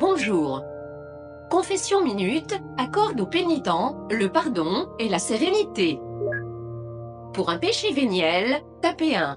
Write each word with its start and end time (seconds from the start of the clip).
Bonjour. 0.00 0.62
Confession 1.50 2.04
Minute 2.04 2.54
accorde 2.76 3.20
aux 3.20 3.26
pénitents 3.26 4.06
le 4.12 4.28
pardon 4.28 4.88
et 5.00 5.08
la 5.08 5.18
sérénité. 5.18 5.98
Pour 7.34 7.50
un 7.50 7.58
péché 7.58 7.92
véniel, 7.92 8.62
tapez 8.80 9.16
1. 9.16 9.36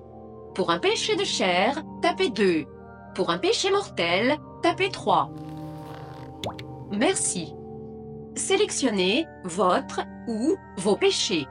Pour 0.54 0.70
un 0.70 0.78
péché 0.78 1.16
de 1.16 1.24
chair, 1.24 1.82
tapez 2.04 2.30
2. 2.30 2.66
Pour 3.16 3.32
un 3.32 3.40
péché 3.40 3.72
mortel, 3.72 4.38
tapez 4.62 4.90
3. 4.90 5.32
Merci. 6.92 7.56
Sélectionnez 8.36 9.26
votre 9.44 10.02
ou 10.28 10.58
vos 10.78 10.96
péchés. 10.96 11.48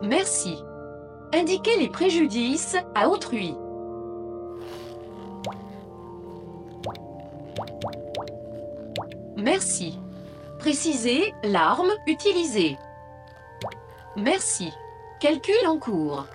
Merci. 0.00 0.62
Indiquez 1.32 1.78
les 1.78 1.88
préjudices 1.88 2.76
à 2.94 3.08
autrui. 3.08 3.54
Merci. 9.36 9.98
Précisez 10.58 11.32
l'arme 11.44 11.90
utilisée. 12.06 12.76
Merci. 14.16 14.72
Calcul 15.20 15.66
en 15.66 15.78
cours. 15.78 16.26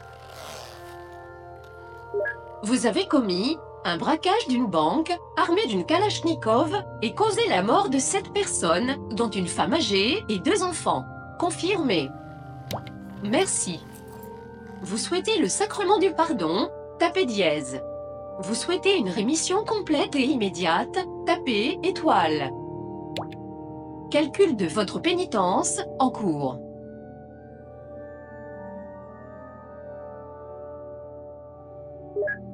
Vous 2.63 2.85
avez 2.85 3.05
commis 3.05 3.57
un 3.83 3.97
braquage 3.97 4.47
d'une 4.47 4.65
banque 4.65 5.11
armé 5.37 5.67
d'une 5.67 5.85
Kalachnikov 5.85 6.73
et 7.01 7.13
causé 7.13 7.47
la 7.47 7.61
mort 7.61 7.89
de 7.89 7.99
sept 7.99 8.33
personnes, 8.33 8.95
dont 9.11 9.29
une 9.29 9.47
femme 9.47 9.73
âgée 9.73 10.23
et 10.29 10.39
deux 10.39 10.63
enfants. 10.63 11.05
Confirmé. 11.37 12.09
Merci. 13.23 13.81
Vous 14.81 14.97
souhaitez 14.97 15.39
le 15.39 15.47
sacrement 15.47 15.97
du 15.97 16.11
pardon? 16.11 16.69
Tapez 16.99 17.25
dièse. 17.25 17.81
Vous 18.39 18.55
souhaitez 18.55 18.97
une 18.97 19.09
rémission 19.09 19.63
complète 19.63 20.15
et 20.15 20.23
immédiate? 20.23 20.97
Tapez 21.25 21.79
étoile. 21.83 22.51
Calcul 24.11 24.55
de 24.55 24.67
votre 24.67 24.99
pénitence 24.99 25.81
en 25.99 26.09
cours. 26.09 26.59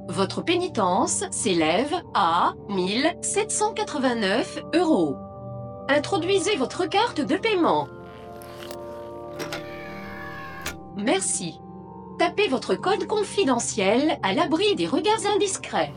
Votre 0.08 0.42
pénitence 0.42 1.24
s'élève 1.32 1.94
à 2.14 2.54
1789 2.70 4.60
euros. 4.76 5.16
Introduisez 5.90 6.56
votre 6.58 6.86
carte 6.86 7.22
de 7.22 7.38
paiement. 7.38 7.88
Merci. 10.96 11.60
Tapez 12.22 12.50
votre 12.50 12.76
code 12.76 13.08
confidentiel 13.08 14.20
à 14.22 14.32
l'abri 14.32 14.76
des 14.76 14.86
regards 14.86 15.26
indiscrets. 15.26 15.92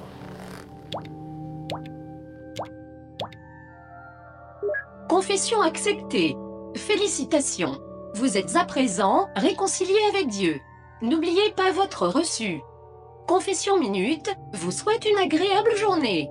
Confession 5.06 5.60
acceptée. 5.60 6.34
Félicitations. 6.76 7.78
Vous 8.14 8.38
êtes 8.38 8.56
à 8.56 8.64
présent 8.64 9.28
réconcilié 9.36 9.98
avec 10.08 10.28
Dieu. 10.28 10.60
N'oubliez 11.02 11.50
pas 11.58 11.72
votre 11.72 12.08
reçu. 12.08 12.62
Confession 13.28 13.78
Minute 13.78 14.30
vous 14.54 14.72
souhaite 14.72 15.04
une 15.04 15.18
agréable 15.18 15.76
journée. 15.76 16.30